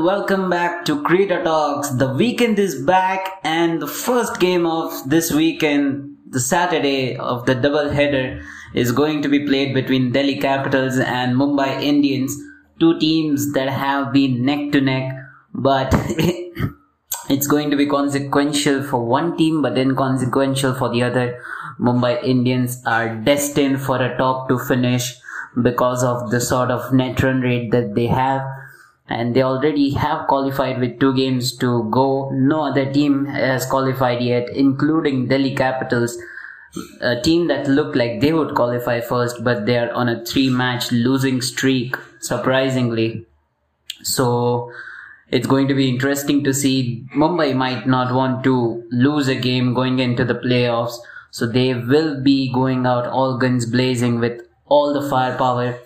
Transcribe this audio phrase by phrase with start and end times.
[0.00, 1.90] welcome back to Creator Talks.
[1.90, 7.54] The weekend is back, and the first game of this weekend, the Saturday of the
[7.54, 8.42] double header,
[8.74, 12.34] is going to be played between Delhi Capitals and Mumbai Indians,
[12.80, 15.14] two teams that have been neck to neck,
[15.52, 15.94] but
[17.28, 21.38] it's going to be consequential for one team, but inconsequential for the other.
[21.78, 25.14] Mumbai Indians are destined for a top two finish
[25.62, 28.42] because of the sort of net run rate that they have
[29.12, 32.30] and they already have qualified with two games to go.
[32.30, 36.16] No other team has qualified yet, including Delhi Capitals,
[37.00, 40.48] a team that looked like they would qualify first, but they are on a three
[40.48, 43.26] match losing streak, surprisingly.
[44.02, 44.72] So
[45.28, 47.06] it's going to be interesting to see.
[47.14, 50.98] Mumbai might not want to lose a game going into the playoffs,
[51.30, 55.78] so they will be going out all guns blazing with all the firepower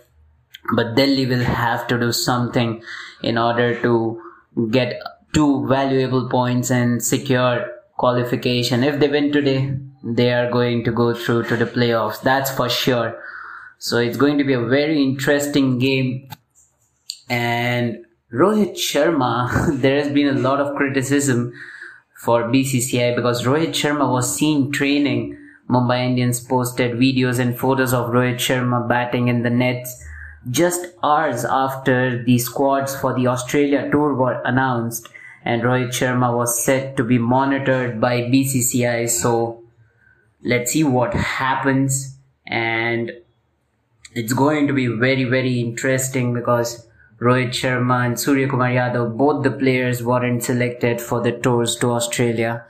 [0.74, 2.82] but Delhi will have to do something
[3.22, 4.20] in order to
[4.70, 5.00] get
[5.32, 8.84] two valuable points and secure qualification.
[8.84, 12.20] If they win today, they are going to go through to the playoffs.
[12.22, 13.20] That's for sure.
[13.78, 16.28] So it's going to be a very interesting game.
[17.28, 21.52] And Rohit Sharma, there has been a lot of criticism
[22.18, 25.38] for BCCI because Rohit Sharma was seen training.
[25.68, 30.02] Mumbai Indians posted videos and photos of Rohit Sharma batting in the nets
[30.50, 35.08] just hours after the squads for the Australia tour were announced
[35.46, 39.08] and Rohit Sharma was set to be monitored by BCCI.
[39.08, 39.62] So
[40.42, 42.18] let's see what happens.
[42.48, 43.12] And
[44.12, 46.88] it's going to be very, very interesting because
[47.20, 51.92] Rohit Sharma and Surya Kumar Yadav, both the players weren't selected for the tours to
[51.92, 52.64] Australia.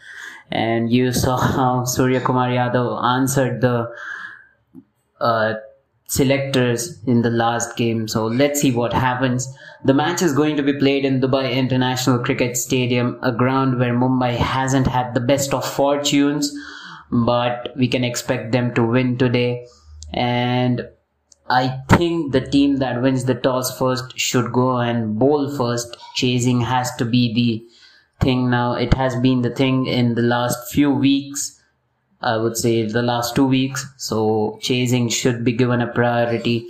[0.51, 3.91] And you saw how Surya Kumar Yadav answered the
[5.19, 5.55] uh,
[6.07, 8.07] selectors in the last game.
[8.09, 9.53] So let's see what happens.
[9.85, 13.95] The match is going to be played in Dubai International Cricket Stadium, a ground where
[13.95, 16.55] Mumbai hasn't had the best of fortunes,
[17.11, 19.67] but we can expect them to win today.
[20.13, 20.89] And
[21.49, 25.97] I think the team that wins the toss first should go and bowl first.
[26.15, 28.73] Chasing has to be the thing now.
[28.75, 31.56] It has been the thing in the last few weeks
[32.21, 33.87] I would say the last two weeks.
[33.97, 36.67] So chasing should be given a priority.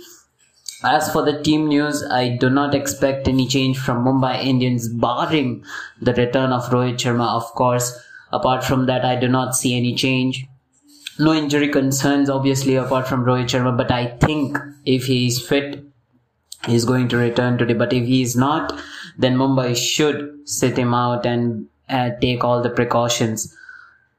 [0.83, 5.63] As for the team news, I do not expect any change from Mumbai Indians, barring
[5.99, 7.97] the return of Rohit Sharma, of course.
[8.31, 10.45] Apart from that, I do not see any change.
[11.17, 15.83] No injury concerns, obviously, apart from Rohit Sharma, but I think if he is fit,
[16.67, 17.73] he is going to return today.
[17.73, 18.79] But if he is not,
[19.17, 23.55] then Mumbai should sit him out and uh, take all the precautions.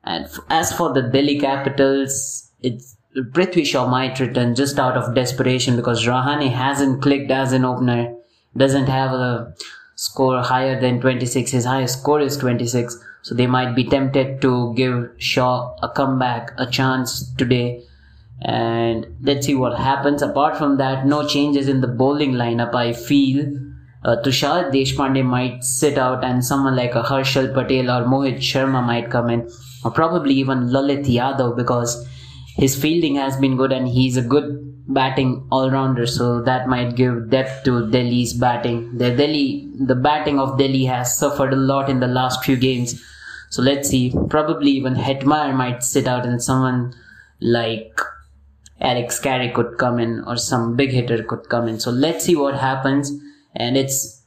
[0.08, 5.76] And as for the Delhi Capitals, it's Prithvi Shaw might return just out of desperation
[5.76, 8.14] because Rahane hasn't clicked as an opener,
[8.56, 9.52] doesn't have a
[9.96, 11.50] score higher than 26.
[11.50, 12.96] His highest score is 26.
[13.20, 17.82] So they might be tempted to give Shaw a comeback, a chance today.
[18.40, 20.22] And let's see what happens.
[20.22, 23.44] Apart from that, no changes in the bowling lineup, I feel.
[24.02, 28.82] Uh, Tushar Deshpande might sit out and someone like a Harshal Patel or Mohit Sharma
[28.82, 29.50] might come in
[29.84, 32.06] or probably even Lalit Yadav because
[32.56, 37.30] his fielding has been good and he's a good batting all-rounder so that might give
[37.30, 38.96] depth to Delhi's batting.
[38.96, 43.00] The Delhi the batting of Delhi has suffered a lot in the last few games.
[43.50, 44.14] So let's see.
[44.28, 46.94] Probably even Hetmyer might sit out and someone
[47.40, 48.00] like
[48.80, 51.78] Alex Carey could come in or some big hitter could come in.
[51.78, 53.12] So let's see what happens.
[53.54, 54.22] And it's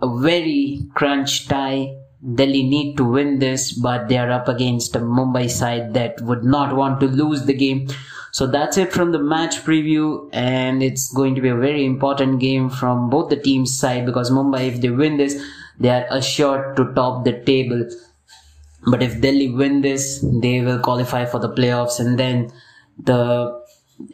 [0.00, 1.94] a very crunch tie
[2.34, 6.44] Delhi need to win this, but they are up against a Mumbai side that would
[6.44, 7.88] not want to lose the game.
[8.32, 12.40] So that's it from the match preview, and it's going to be a very important
[12.40, 15.40] game from both the teams' side because Mumbai, if they win this,
[15.78, 17.88] they are assured to top the table.
[18.90, 22.52] But if Delhi win this, they will qualify for the playoffs, and then
[22.98, 23.62] the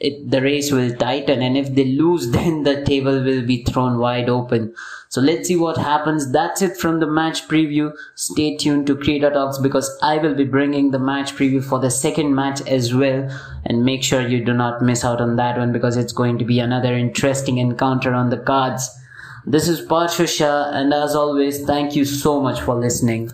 [0.01, 3.99] it, the race will tighten and if they lose then the table will be thrown
[3.99, 4.75] wide open.
[5.09, 6.33] So let's see what happens.
[6.33, 7.93] That's it from the match preview.
[8.15, 11.91] Stay tuned to creator talks because i will be bringing the match preview for the
[11.91, 13.29] second match as well.
[13.65, 16.45] And make sure you do not miss out on that one because it's going to
[16.45, 18.91] be another interesting encounter on the cards.
[19.47, 23.31] This is Parshusha and as always thank you so much for listening